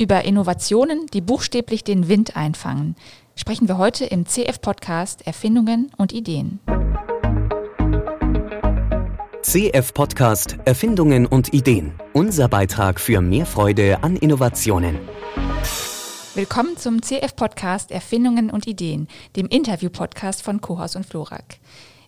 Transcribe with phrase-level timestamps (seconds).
[0.00, 2.96] Über Innovationen, die buchstäblich den Wind einfangen,
[3.36, 6.58] sprechen wir heute im CF-Podcast Erfindungen und Ideen.
[9.42, 11.92] CF-Podcast Erfindungen und Ideen.
[12.14, 14.98] Unser Beitrag für mehr Freude an Innovationen.
[16.34, 19.06] Willkommen zum CF-Podcast Erfindungen und Ideen,
[19.36, 21.58] dem Interview-Podcast von Kohaus und Florak.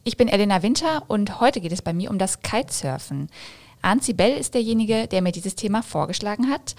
[0.02, 3.28] Ich bin Elena Winter und heute geht es bei mir um das Kitesurfen.
[3.82, 6.74] Arndt Sibel ist derjenige, der mir dieses Thema vorgeschlagen hat.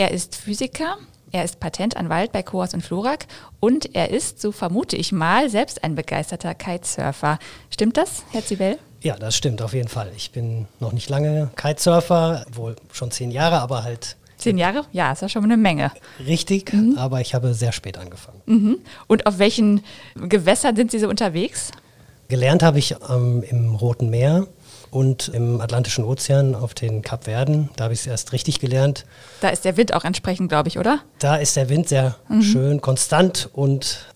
[0.00, 0.96] Er ist Physiker,
[1.32, 3.26] er ist Patentanwalt bei Coas und Florak
[3.58, 7.40] und er ist, so vermute ich mal, selbst ein begeisterter Kitesurfer.
[7.68, 8.78] Stimmt das, Herr Zibel?
[9.02, 10.12] Ja, das stimmt auf jeden Fall.
[10.16, 14.16] Ich bin noch nicht lange Kitesurfer, wohl schon zehn Jahre, aber halt.
[14.36, 14.84] Zehn Jahre?
[14.92, 15.90] Ja, ist ja schon eine Menge.
[16.24, 16.96] Richtig, mhm.
[16.96, 18.40] aber ich habe sehr spät angefangen.
[18.46, 18.78] Mhm.
[19.08, 19.82] Und auf welchen
[20.14, 21.72] Gewässern sind Sie so unterwegs?
[22.28, 24.46] Gelernt habe ich ähm, im Roten Meer
[24.90, 27.70] und im Atlantischen Ozean auf den Kapverden.
[27.76, 29.04] Da habe ich es erst richtig gelernt.
[29.40, 31.00] Da ist der Wind auch entsprechend, glaube ich, oder?
[31.18, 32.42] Da ist der Wind sehr mhm.
[32.42, 34.06] schön konstant und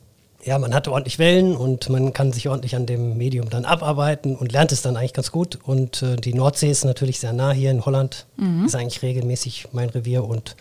[0.44, 4.34] ja, man hat ordentlich Wellen und man kann sich ordentlich an dem Medium dann abarbeiten
[4.34, 5.58] und lernt es dann eigentlich ganz gut.
[5.62, 8.64] Und äh, die Nordsee ist natürlich sehr nah hier in Holland, mhm.
[8.64, 10.56] ist eigentlich regelmäßig mein Revier und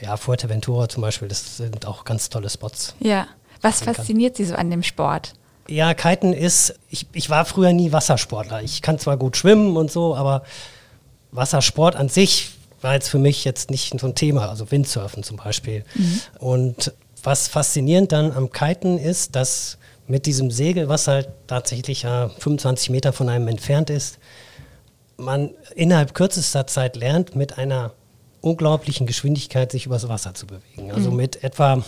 [0.00, 2.94] ja, Fuerteventura zum Beispiel, das sind auch ganz tolle Spots.
[3.00, 3.26] Ja,
[3.62, 5.32] was fasziniert Sie so an dem Sport?
[5.68, 8.62] Ja, Kiten ist, ich, ich war früher nie Wassersportler.
[8.62, 10.42] Ich kann zwar gut schwimmen und so, aber
[11.32, 15.38] Wassersport an sich war jetzt für mich jetzt nicht so ein Thema, also Windsurfen zum
[15.38, 15.84] Beispiel.
[15.94, 16.20] Mhm.
[16.38, 16.92] Und
[17.22, 22.90] was faszinierend dann am Kiten ist, dass mit diesem Segel, was halt tatsächlich ja 25
[22.90, 24.18] Meter von einem entfernt ist,
[25.16, 27.92] man innerhalb kürzester Zeit lernt, mit einer
[28.42, 30.92] unglaublichen Geschwindigkeit sich übers Wasser zu bewegen.
[30.92, 31.16] Also mhm.
[31.16, 31.82] mit etwa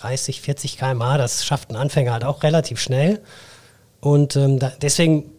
[0.00, 3.20] 30, 40 km/h, das schafft ein Anfänger halt auch relativ schnell.
[4.00, 5.30] Und ähm, da, deswegen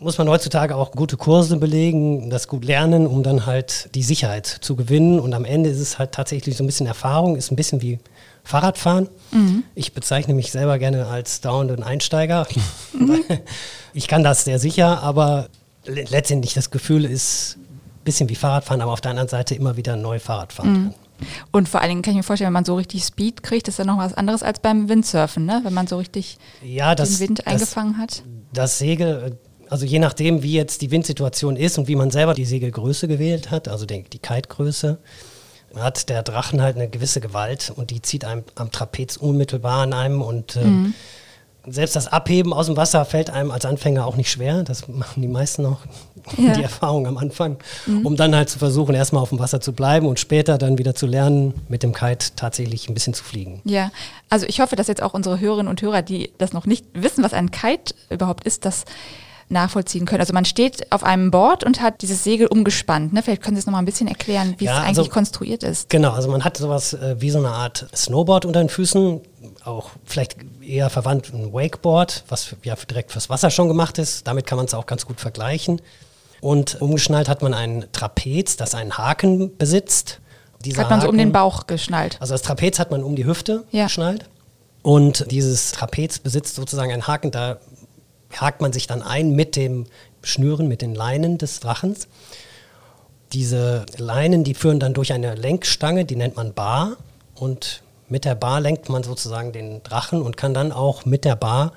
[0.00, 4.46] muss man heutzutage auch gute Kurse belegen, das gut lernen, um dann halt die Sicherheit
[4.46, 5.18] zu gewinnen.
[5.18, 7.98] Und am Ende ist es halt tatsächlich so ein bisschen Erfahrung, ist ein bisschen wie
[8.44, 9.08] Fahrradfahren.
[9.32, 9.64] Mhm.
[9.74, 12.46] Ich bezeichne mich selber gerne als dauernden Einsteiger.
[12.92, 13.22] Mhm.
[13.92, 15.48] ich kann das sehr sicher, aber
[15.84, 19.94] letztendlich das Gefühl ist ein bisschen wie Fahrradfahren, aber auf der anderen Seite immer wieder
[19.94, 20.84] neu Fahrrad fahren mhm.
[20.84, 20.94] kann.
[21.52, 23.78] Und vor allen Dingen kann ich mir vorstellen, wenn man so richtig Speed kriegt, ist
[23.78, 25.60] ja noch was anderes als beim Windsurfen, ne?
[25.64, 28.22] wenn man so richtig ja, das, den Wind eingefangen hat.
[28.52, 32.44] Das Segel, also je nachdem, wie jetzt die Windsituation ist und wie man selber die
[32.44, 34.98] Segelgröße gewählt hat, also die, die Kitegröße,
[35.74, 39.92] hat der Drachen halt eine gewisse Gewalt und die zieht einem am Trapez unmittelbar an
[39.92, 40.94] einem und äh, mhm
[41.70, 44.62] selbst das Abheben aus dem Wasser fällt einem als Anfänger auch nicht schwer.
[44.62, 45.78] Das machen die meisten auch
[46.36, 46.52] ja.
[46.52, 48.06] die Erfahrung am Anfang, mhm.
[48.06, 50.94] um dann halt zu versuchen, erstmal auf dem Wasser zu bleiben und später dann wieder
[50.94, 53.60] zu lernen, mit dem Kite tatsächlich ein bisschen zu fliegen.
[53.64, 53.90] Ja,
[54.28, 57.24] also ich hoffe, dass jetzt auch unsere Hörerinnen und Hörer, die das noch nicht wissen,
[57.24, 58.84] was ein Kite überhaupt ist, das
[59.50, 60.20] nachvollziehen können.
[60.20, 63.12] Also man steht auf einem Board und hat dieses Segel umgespannt.
[63.12, 63.22] Ne?
[63.22, 65.62] Vielleicht können Sie es noch mal ein bisschen erklären, wie ja, es eigentlich also, konstruiert
[65.62, 65.88] ist.
[65.88, 69.20] Genau, also man hat sowas äh, wie so eine Art Snowboard unter den Füßen
[69.68, 74.26] auch vielleicht eher verwandt ein Wakeboard, was ja direkt fürs Wasser schon gemacht ist.
[74.26, 75.80] Damit kann man es auch ganz gut vergleichen.
[76.40, 80.20] Und umgeschnallt hat man ein Trapez, das einen Haken besitzt.
[80.64, 82.16] Dieser hat man so um den Bauch geschnallt?
[82.20, 83.84] Also das Trapez hat man um die Hüfte ja.
[83.84, 84.28] geschnallt.
[84.82, 87.58] Und dieses Trapez besitzt sozusagen einen Haken, da
[88.36, 89.86] hakt man sich dann ein mit dem
[90.22, 92.08] Schnüren, mit den Leinen des Drachens.
[93.32, 96.96] Diese Leinen, die führen dann durch eine Lenkstange, die nennt man Bar.
[97.34, 101.36] Und mit der Bar lenkt man sozusagen den Drachen und kann dann auch mit der
[101.36, 101.72] Bar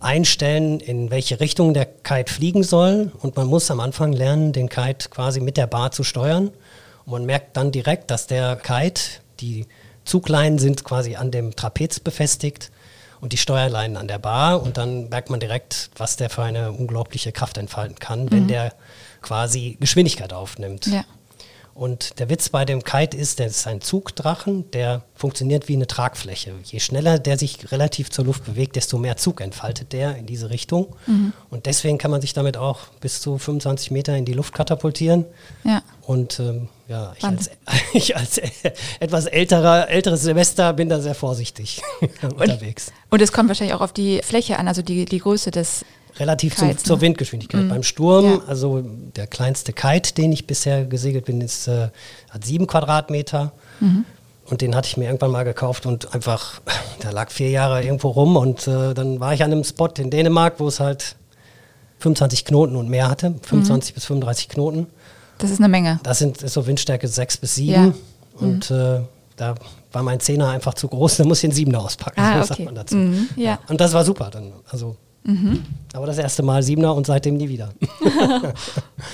[0.00, 3.12] einstellen, in welche Richtung der Kite fliegen soll.
[3.20, 6.48] Und man muss am Anfang lernen, den Kite quasi mit der Bar zu steuern.
[7.04, 9.02] Und man merkt dann direkt, dass der Kite,
[9.40, 9.66] die
[10.04, 12.70] Zugleinen sind quasi an dem Trapez befestigt
[13.20, 14.62] und die Steuerleinen an der Bar.
[14.62, 18.48] Und dann merkt man direkt, was der für eine unglaubliche Kraft entfalten kann, wenn mhm.
[18.48, 18.74] der
[19.20, 20.86] quasi Geschwindigkeit aufnimmt.
[20.86, 21.04] Ja.
[21.74, 25.86] Und der Witz bei dem Kite ist, der ist ein Zugdrachen, der funktioniert wie eine
[25.86, 26.52] Tragfläche.
[26.64, 30.50] Je schneller der sich relativ zur Luft bewegt, desto mehr Zug entfaltet der in diese
[30.50, 30.94] Richtung.
[31.06, 31.32] Mhm.
[31.48, 35.24] Und deswegen kann man sich damit auch bis zu 25 Meter in die Luft katapultieren.
[35.64, 35.82] Ja.
[36.02, 37.50] Und ähm, ja, ich als,
[37.94, 38.38] ich als,
[39.00, 41.80] etwas älterer, älteres Semester bin da sehr vorsichtig
[42.22, 42.88] unterwegs.
[43.08, 45.84] Und, und es kommt wahrscheinlich auch auf die Fläche an, also die, die Größe des
[46.18, 47.02] relativ Kite, zum, zur ne?
[47.02, 47.62] Windgeschwindigkeit.
[47.62, 47.68] Mhm.
[47.68, 48.40] Beim Sturm, ja.
[48.46, 48.82] also
[49.16, 51.88] der kleinste Kite, den ich bisher gesegelt bin, ist, äh,
[52.30, 53.52] hat sieben Quadratmeter.
[53.80, 54.04] Mhm.
[54.46, 56.60] Und den hatte ich mir irgendwann mal gekauft und einfach,
[57.02, 58.36] der lag vier Jahre irgendwo rum.
[58.36, 61.16] Und äh, dann war ich an einem Spot in Dänemark, wo es halt
[62.00, 63.94] 25 Knoten und mehr hatte, 25 mhm.
[63.94, 64.86] bis 35 Knoten.
[65.38, 66.00] Das ist eine Menge.
[66.02, 67.72] Das sind ist so Windstärke 6 bis 7.
[67.72, 67.92] Ja.
[68.34, 68.76] Und mhm.
[68.76, 69.00] äh,
[69.36, 69.54] da
[69.92, 72.20] war mein Zehner einfach zu groß, da muss ich den Siebener auspacken.
[72.20, 72.68] Ah, okay.
[72.90, 73.44] mhm, ja.
[73.44, 73.58] ja.
[73.68, 74.52] Und das war super dann.
[74.68, 75.62] Also Mhm.
[75.94, 77.72] Aber das erste Mal Siebener und seitdem nie wieder.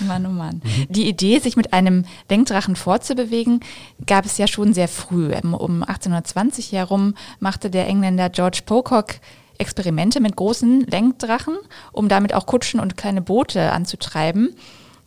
[0.06, 0.62] Mann, oh Mann.
[0.88, 3.60] Die Idee, sich mit einem Lenkdrachen fortzubewegen,
[4.06, 5.32] gab es ja schon sehr früh.
[5.34, 9.16] Um 1820 herum machte der Engländer George Pocock
[9.58, 11.56] Experimente mit großen Lenkdrachen,
[11.92, 14.54] um damit auch Kutschen und kleine Boote anzutreiben.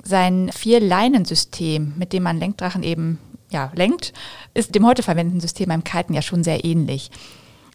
[0.04, 3.20] Sein Vier-Leinen-System, mit dem man Lenkdrachen eben
[3.50, 4.14] ja, lenkt,
[4.54, 7.12] ist dem heute verwendeten System beim Kiten ja schon sehr ähnlich.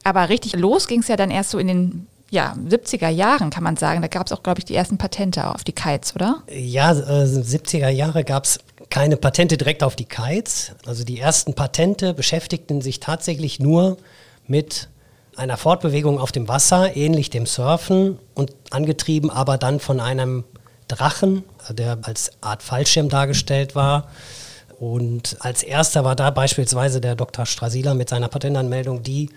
[0.04, 2.06] Aber richtig los ging es ja dann erst so in den
[2.36, 4.02] ja, 70er Jahren, kann man sagen.
[4.02, 6.42] Da gab es auch, glaube ich, die ersten Patente auf die Kites, oder?
[6.52, 8.58] Ja, äh, 70er Jahre gab es
[8.90, 10.72] keine Patente direkt auf die Kites.
[10.84, 13.96] Also die ersten Patente beschäftigten sich tatsächlich nur
[14.46, 14.90] mit
[15.34, 20.44] einer Fortbewegung auf dem Wasser, ähnlich dem Surfen und angetrieben aber dann von einem
[20.88, 24.08] Drachen, der als Art Fallschirm dargestellt war.
[24.78, 27.46] Und als erster war da beispielsweise der Dr.
[27.46, 29.30] Strasila mit seiner Patentanmeldung, die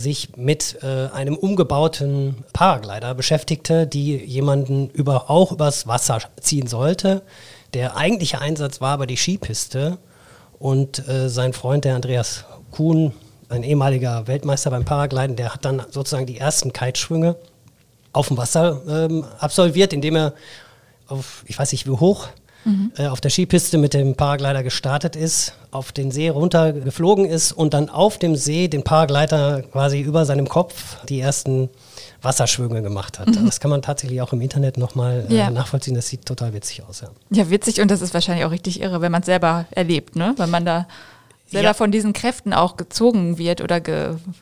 [0.00, 7.22] sich mit äh, einem umgebauten Paraglider beschäftigte, die jemanden über, auch übers Wasser ziehen sollte.
[7.74, 9.98] Der eigentliche Einsatz war aber die Skipiste
[10.58, 13.12] und äh, sein Freund, der Andreas Kuhn,
[13.50, 17.36] ein ehemaliger Weltmeister beim Paragliden, der hat dann sozusagen die ersten Kiteschwünge
[18.12, 20.34] auf dem Wasser ähm, absolviert, indem er
[21.08, 22.28] auf, ich weiß nicht wie hoch,
[22.64, 22.92] mhm.
[22.96, 27.74] äh, auf der Skipiste mit dem Paraglider gestartet ist, auf den See runtergeflogen ist und
[27.74, 31.68] dann auf dem See den Paraglider quasi über seinem Kopf die ersten
[32.22, 33.28] Wasserschwünge gemacht hat.
[33.28, 33.46] Mhm.
[33.46, 35.50] Das kann man tatsächlich auch im Internet nochmal äh, ja.
[35.50, 35.94] nachvollziehen.
[35.94, 37.00] Das sieht total witzig aus.
[37.00, 37.08] Ja.
[37.30, 40.34] ja, witzig und das ist wahrscheinlich auch richtig irre, wenn man es selber erlebt, ne?
[40.36, 40.86] wenn man da
[41.50, 41.74] selber ja.
[41.74, 43.80] von diesen Kräften auch gezogen wird oder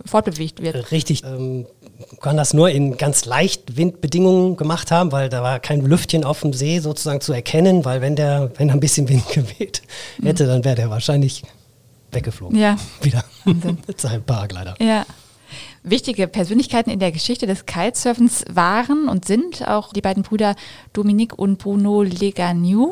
[0.04, 0.90] fortbewegt wird.
[0.92, 1.24] Richtig.
[1.24, 1.66] Ähm,
[2.20, 6.42] kann das nur in ganz leicht Windbedingungen gemacht haben, weil da war kein Lüftchen auf
[6.42, 9.82] dem See sozusagen zu erkennen, weil wenn der, wenn ein bisschen Wind geweht
[10.22, 10.48] hätte, mhm.
[10.48, 11.42] dann wäre der wahrscheinlich
[12.12, 12.58] weggeflogen.
[12.58, 12.76] Ja.
[13.02, 14.74] Wieder mit seinem Paraglider.
[14.80, 15.06] Ja.
[15.82, 20.54] Wichtige Persönlichkeiten in der Geschichte des Kitesurfens waren und sind auch die beiden Brüder
[20.92, 22.90] Dominique und Bruno Legagnou.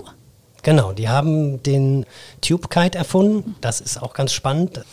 [0.67, 2.07] Genau, die haben den
[2.41, 3.55] Tube Kite erfunden.
[3.61, 4.85] Das ist auch ganz spannend.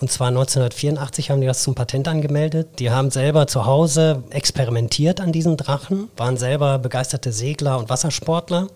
[0.00, 2.78] Und zwar 1984 haben die das zum Patent angemeldet.
[2.78, 8.68] Die haben selber zu Hause experimentiert an diesen Drachen, waren selber begeisterte Segler und Wassersportler.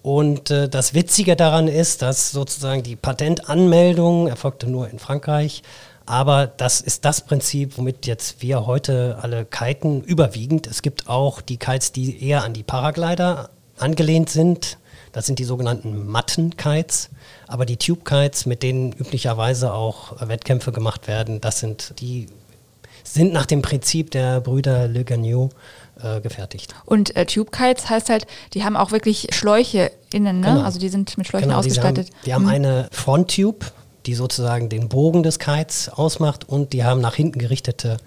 [0.00, 5.62] Und äh, das Witzige daran ist, dass sozusagen die Patentanmeldung erfolgte nur in Frankreich.
[6.06, 10.66] Aber das ist das Prinzip, womit jetzt wir heute alle kiten, überwiegend.
[10.66, 14.78] Es gibt auch die Kites, die eher an die Paraglider angelehnt sind.
[15.12, 17.10] Das sind die sogenannten Matten-Kites.
[17.46, 22.26] Aber die Tube-Kites, mit denen üblicherweise auch Wettkämpfe gemacht werden, das sind die
[23.04, 25.50] sind nach dem Prinzip der Brüder Le Gagnon
[26.02, 26.74] äh, gefertigt.
[26.84, 30.46] Und äh, Tube Kites heißt halt, die haben auch wirklich Schläuche innen, ne?
[30.46, 30.62] Genau.
[30.62, 32.08] Also die sind mit Schläuchen genau, ausgestattet.
[32.24, 32.66] Die haben, die haben mhm.
[32.66, 33.66] eine Fronttube,
[34.06, 37.98] die sozusagen den Bogen des Kites ausmacht und die haben nach hinten gerichtete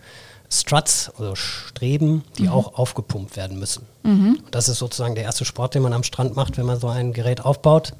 [0.61, 2.49] Struts, also Streben, die mhm.
[2.49, 3.85] auch aufgepumpt werden müssen.
[4.03, 4.39] Mhm.
[4.51, 7.13] Das ist sozusagen der erste Sport, den man am Strand macht, wenn man so ein
[7.13, 7.93] Gerät aufbaut,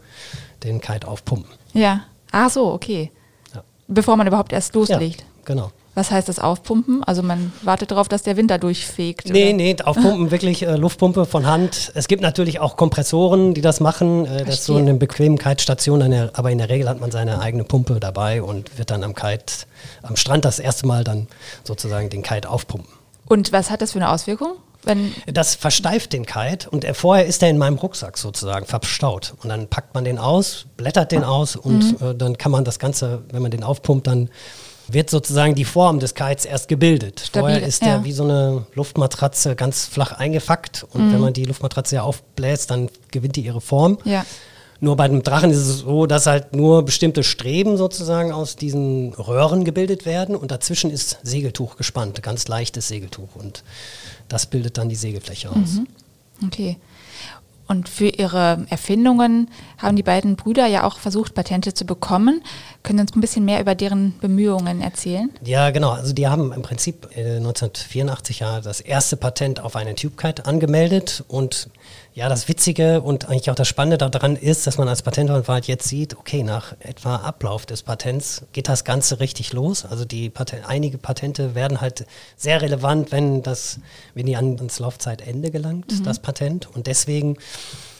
[0.63, 1.51] den Kite aufpumpen.
[1.73, 3.11] Ja, ach so, okay.
[3.53, 3.63] Ja.
[3.87, 5.21] Bevor man überhaupt erst loslegt.
[5.21, 5.71] Ja, genau.
[5.95, 7.03] Was heißt das Aufpumpen?
[7.05, 9.29] Also man wartet darauf, dass der Winter durchfegt?
[9.29, 9.53] Nee, oder?
[9.53, 11.93] nee, Aufpumpen wirklich äh, Luftpumpe von Hand.
[11.95, 14.25] Es gibt natürlich auch Kompressoren, die das machen.
[14.25, 17.63] Äh, das ist so eine bequeme Kite-Station, aber in der Regel hat man seine eigene
[17.63, 19.65] Pumpe dabei und wird dann am Kite,
[20.03, 21.27] am Strand das erste Mal dann
[21.63, 22.91] sozusagen den Kite aufpumpen.
[23.27, 24.57] Und was hat das für eine Auswirkung?
[24.83, 29.33] Wenn das versteift den Kite und er, vorher ist er in meinem Rucksack sozusagen verstaut.
[29.41, 32.07] Und dann packt man den aus, blättert den aus und mhm.
[32.07, 34.29] äh, dann kann man das Ganze, wenn man den aufpumpt, dann
[34.87, 37.21] wird sozusagen die Form des Kites erst gebildet.
[37.27, 37.97] Stabil, Vorher ist ja.
[37.97, 41.13] der wie so eine Luftmatratze ganz flach eingefackt und mhm.
[41.13, 43.97] wenn man die Luftmatratze ja aufbläst, dann gewinnt die ihre Form.
[44.03, 44.25] Ja.
[44.81, 49.13] Nur bei dem Drachen ist es so, dass halt nur bestimmte Streben sozusagen aus diesen
[49.13, 53.63] Röhren gebildet werden und dazwischen ist Segeltuch gespannt, ganz leichtes Segeltuch und
[54.27, 55.75] das bildet dann die Segelfläche aus.
[55.75, 55.87] Mhm.
[56.45, 56.77] Okay.
[57.67, 62.41] Und für ihre Erfindungen haben die beiden Brüder ja auch versucht, Patente zu bekommen.
[62.83, 65.31] Können Sie uns ein bisschen mehr über deren Bemühungen erzählen?
[65.43, 65.91] Ja, genau.
[65.91, 71.69] Also die haben im Prinzip 1984 ja das erste Patent auf eine TubeKite angemeldet und
[72.15, 75.89] ja, das Witzige und eigentlich auch das Spannende daran ist, dass man als Patentanwalt jetzt
[75.89, 79.83] sieht, okay, nach etwa Ablauf des Patents geht das Ganze richtig los.
[79.83, 82.05] Also die Patent, einige Patente werden halt
[82.37, 83.81] sehr relevant, wenn das,
[84.13, 86.03] wenn die ans Laufzeitende gelangt, mhm.
[86.05, 86.73] das Patent.
[86.73, 87.35] Und deswegen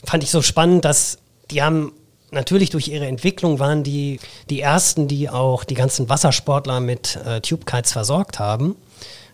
[0.05, 1.17] fand ich so spannend, dass
[1.51, 1.91] die haben
[2.31, 7.41] natürlich durch ihre Entwicklung waren die die ersten, die auch die ganzen Wassersportler mit äh,
[7.41, 8.77] Tube Kites versorgt haben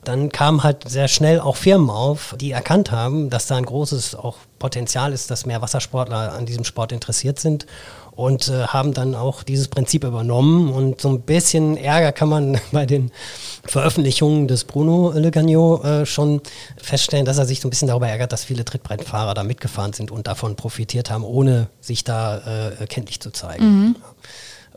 [0.04, 4.16] dann kamen halt sehr schnell auch Firmen auf, die erkannt haben, dass da ein großes
[4.16, 7.66] auch Potenzial ist, dass mehr Wassersportler an diesem Sport interessiert sind
[8.12, 12.60] und äh, haben dann auch dieses Prinzip übernommen und so ein bisschen Ärger kann man
[12.72, 13.12] bei den
[13.64, 16.42] Veröffentlichungen des Bruno Le Gagnon äh, schon
[16.78, 20.12] feststellen, dass er sich so ein bisschen darüber ärgert, dass viele Trittbrettfahrer da mitgefahren sind
[20.12, 23.64] und davon profitiert haben, ohne sich da äh, kenntlich zu zeigen.
[23.66, 23.96] Mhm.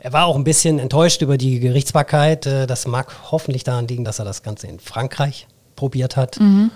[0.05, 2.45] Er war auch ein bisschen enttäuscht über die Gerichtsbarkeit.
[2.45, 6.39] Äh, das mag hoffentlich daran liegen, dass er das Ganze in Frankreich probiert hat.
[6.39, 6.69] Mhm.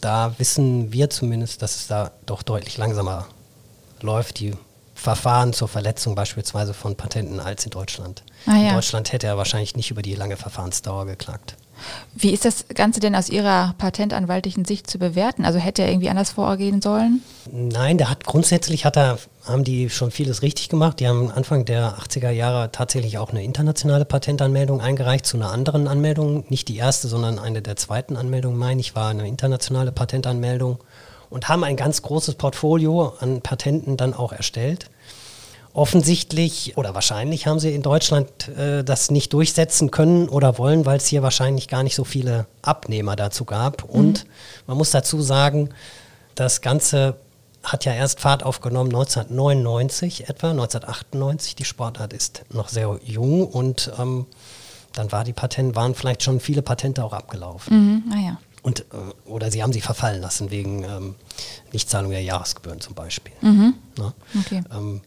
[0.00, 3.26] Da wissen wir zumindest, dass es da doch deutlich langsamer
[4.00, 4.40] läuft.
[4.40, 4.54] Die
[4.94, 8.22] Verfahren zur Verletzung beispielsweise von Patenten als in Deutschland.
[8.46, 8.68] Ah, ja.
[8.68, 11.56] In Deutschland hätte er wahrscheinlich nicht über die lange Verfahrensdauer geklagt.
[12.14, 15.44] Wie ist das Ganze denn aus Ihrer patentanwaltlichen Sicht zu bewerten?
[15.44, 17.22] Also hätte er irgendwie anders vorgehen sollen?
[17.50, 21.00] Nein, der hat grundsätzlich hat er, haben die schon vieles richtig gemacht.
[21.00, 25.88] Die haben Anfang der 80er Jahre tatsächlich auch eine internationale Patentanmeldung eingereicht zu einer anderen
[25.88, 26.44] Anmeldung.
[26.48, 30.78] Nicht die erste, sondern eine der zweiten Anmeldungen, meine ich, war eine internationale Patentanmeldung
[31.30, 34.90] und haben ein ganz großes Portfolio an Patenten dann auch erstellt.
[35.72, 40.96] Offensichtlich oder wahrscheinlich haben sie in Deutschland äh, das nicht durchsetzen können oder wollen, weil
[40.96, 43.84] es hier wahrscheinlich gar nicht so viele Abnehmer dazu gab.
[43.84, 43.90] Mhm.
[43.90, 44.26] Und
[44.66, 45.70] man muss dazu sagen,
[46.34, 47.16] das Ganze
[47.62, 51.54] hat ja erst Fahrt aufgenommen 1999 etwa, 1998.
[51.54, 54.26] Die Sportart ist noch sehr jung und ähm,
[54.92, 58.02] dann war die Patent, waren vielleicht schon viele Patente auch abgelaufen.
[58.06, 61.14] Mhm, ah und, äh, oder sie haben sie verfallen lassen wegen ähm,
[61.72, 63.32] Nichtzahlung der Jahresgebühren zum Beispiel.
[63.40, 63.74] Mhm.
[64.38, 64.62] Okay.
[64.72, 65.00] Ähm,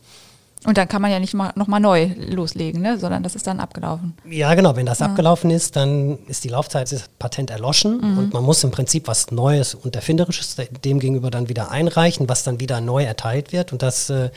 [0.65, 2.97] und dann kann man ja nicht mal, nochmal neu loslegen, ne?
[2.97, 4.13] sondern das ist dann abgelaufen.
[4.29, 4.75] Ja, genau.
[4.75, 5.07] Wenn das ja.
[5.07, 8.17] abgelaufen ist, dann ist die Laufzeit des Patent erloschen mhm.
[8.17, 12.43] und man muss im Prinzip was Neues und Erfinderisches dem gegenüber dann wieder einreichen, was
[12.43, 13.73] dann wieder neu erteilt wird.
[13.73, 14.29] Und das äh,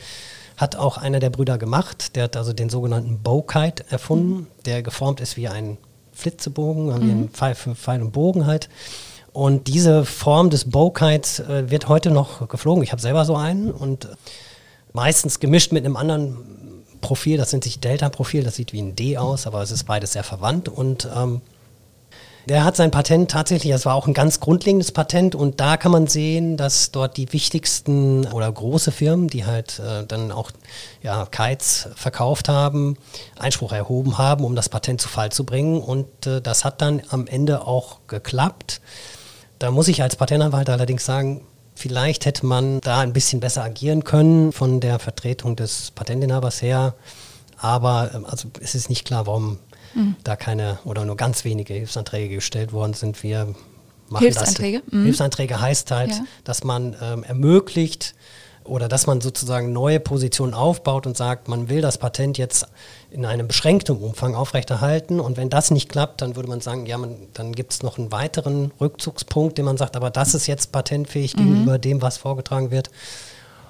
[0.57, 2.15] hat auch einer der Brüder gemacht.
[2.15, 4.47] Der hat also den sogenannten Bowkite erfunden, mhm.
[4.65, 5.77] der geformt ist wie ein
[6.11, 7.07] Flitzebogen, haben mhm.
[7.07, 8.69] wir einen Pfeil Pfeil und Bogen halt.
[9.31, 12.81] Und diese Form des Bowkites äh, wird heute noch geflogen.
[12.83, 14.09] Ich habe selber so einen und
[14.97, 16.37] meistens gemischt mit einem anderen
[17.01, 17.37] Profil.
[17.37, 18.43] Das nennt sich Delta-Profil.
[18.43, 20.69] Das sieht wie ein D aus, aber es ist beides sehr verwandt.
[20.69, 21.41] Und ähm,
[22.49, 25.91] der hat sein Patent tatsächlich, das war auch ein ganz grundlegendes Patent und da kann
[25.91, 30.51] man sehen, dass dort die wichtigsten oder große Firmen, die halt äh, dann auch
[31.03, 32.97] ja, Kites verkauft haben,
[33.37, 37.01] Einspruch erhoben haben, um das Patent zu Fall zu bringen und äh, das hat dann
[37.09, 38.79] am Ende auch geklappt.
[39.59, 41.41] Da muss ich als Patentanwalt allerdings sagen,
[41.77, 46.95] vielleicht hätte man da ein bisschen besser agieren können von der Vertretung des Patentinhabers her.
[47.57, 49.59] Aber ähm, also es ist nicht klar, warum
[49.93, 50.15] mhm.
[50.23, 53.21] da keine oder nur ganz wenige Hilfsanträge gestellt worden sind.
[53.23, 53.53] Wir
[54.09, 54.81] machen Hilfsanträge?
[54.85, 54.93] das.
[54.93, 55.03] Mhm.
[55.03, 56.25] Hilfsanträge heißt halt, ja.
[56.43, 58.15] dass man ähm, ermöglicht
[58.67, 62.67] oder dass man sozusagen neue Positionen aufbaut und sagt, man will das Patent jetzt
[63.09, 65.19] in einem beschränkten Umfang aufrechterhalten.
[65.19, 67.97] Und wenn das nicht klappt, dann würde man sagen, ja, man, dann gibt es noch
[67.97, 71.39] einen weiteren Rückzugspunkt, den man sagt, aber das ist jetzt patentfähig mhm.
[71.39, 72.89] gegenüber dem, was vorgetragen wird.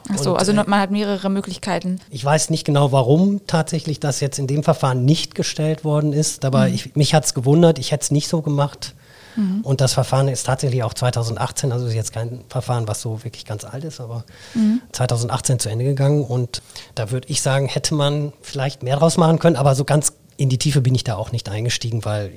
[0.09, 1.99] Ach so, und, also äh, man hat mehrere Möglichkeiten.
[2.09, 6.45] Ich weiß nicht genau, warum tatsächlich das jetzt in dem Verfahren nicht gestellt worden ist,
[6.45, 6.73] aber mhm.
[6.73, 8.93] ich, mich hat es gewundert, ich hätte es nicht so gemacht.
[9.37, 9.61] Mhm.
[9.61, 13.45] Und das Verfahren ist tatsächlich auch 2018, also ist jetzt kein Verfahren, was so wirklich
[13.45, 14.81] ganz alt ist, aber mhm.
[14.91, 16.23] 2018 zu Ende gegangen.
[16.23, 16.61] Und
[16.95, 20.49] da würde ich sagen, hätte man vielleicht mehr draus machen können, aber so ganz in
[20.49, 22.31] die Tiefe bin ich da auch nicht eingestiegen, weil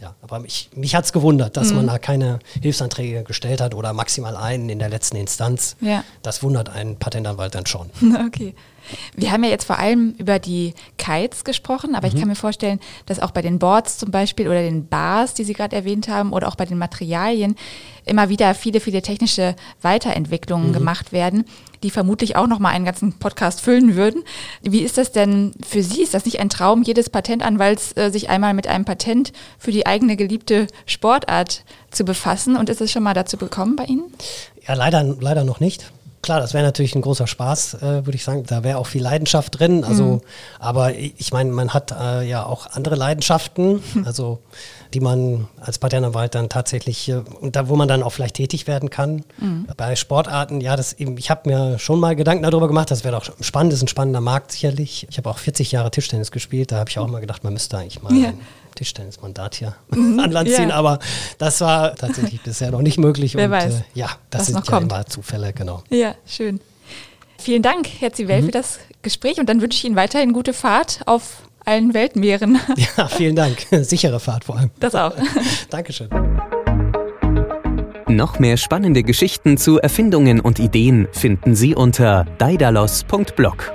[0.00, 1.76] ja, aber mich, mich hat es gewundert, dass mhm.
[1.76, 5.76] man da keine Hilfsanträge gestellt hat oder maximal einen in der letzten Instanz.
[5.80, 6.04] Ja.
[6.22, 7.90] Das wundert einen Patentanwalt dann schon.
[8.30, 8.54] Okay.
[9.14, 12.14] Wir haben ja jetzt vor allem über die Kites gesprochen, aber mhm.
[12.14, 15.44] ich kann mir vorstellen, dass auch bei den Boards zum Beispiel oder den Bars, die
[15.44, 17.56] Sie gerade erwähnt haben, oder auch bei den Materialien
[18.04, 20.72] immer wieder viele, viele technische Weiterentwicklungen mhm.
[20.72, 21.44] gemacht werden,
[21.82, 24.22] die vermutlich auch nochmal einen ganzen Podcast füllen würden.
[24.62, 26.02] Wie ist das denn für Sie?
[26.02, 29.86] Ist das nicht ein Traum jedes Patentanwalts, äh, sich einmal mit einem Patent für die
[29.86, 32.56] eigene geliebte Sportart zu befassen?
[32.56, 34.04] Und ist es schon mal dazu gekommen bei Ihnen?
[34.66, 35.90] Ja, leider, leider noch nicht.
[36.22, 38.44] Klar, das wäre natürlich ein großer Spaß, äh, würde ich sagen.
[38.46, 39.84] Da wäre auch viel Leidenschaft drin.
[39.84, 40.20] Also, mhm.
[40.58, 44.40] aber ich meine, man hat äh, ja auch andere Leidenschaften, also
[44.92, 48.66] die man als Patentanwalt dann tatsächlich äh, und da, wo man dann auch vielleicht tätig
[48.66, 49.24] werden kann.
[49.38, 49.66] Mhm.
[49.78, 52.90] Bei Sportarten, ja, das eben, ich habe mir schon mal Gedanken darüber gemacht.
[52.90, 55.06] Das wäre doch spannend, ist ein spannender Markt sicherlich.
[55.08, 56.70] Ich habe auch 40 Jahre Tischtennis gespielt.
[56.70, 58.34] Da habe ich auch mal gedacht, man müsste eigentlich mal ja.
[58.74, 60.18] Tischtennismandat hier mhm.
[60.18, 60.74] an Land ziehen, ja.
[60.74, 60.98] aber
[61.38, 63.34] das war tatsächlich bisher noch nicht möglich.
[63.34, 63.74] Wer und, weiß.
[63.74, 64.92] Äh, ja, das sind ja kommt.
[64.92, 65.82] immer Zufälle, genau.
[65.90, 66.60] Ja, schön.
[67.38, 68.46] Vielen Dank, Herr Zivell, mhm.
[68.46, 72.58] für das Gespräch und dann wünsche ich Ihnen weiterhin gute Fahrt auf allen Weltmeeren.
[72.96, 73.66] Ja, vielen Dank.
[73.82, 74.70] Sichere Fahrt vor allem.
[74.80, 75.12] Das auch.
[75.70, 76.08] Dankeschön.
[78.08, 83.72] Noch mehr spannende Geschichten zu Erfindungen und Ideen finden Sie unter daidalos.blog.